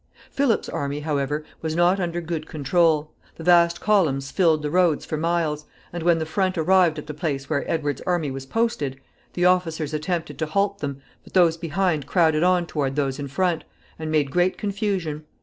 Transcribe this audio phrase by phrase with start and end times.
[0.31, 3.11] Philip's army, however, was not under good control.
[3.35, 7.13] The vast columns filled the roads for miles, and when the front arrived at the
[7.13, 8.99] place where Edward's army was posted,
[9.33, 13.27] the officers attempted to halt them all, but those behind crowded on toward those in
[13.27, 13.63] front,
[13.99, 15.23] and made great confusion.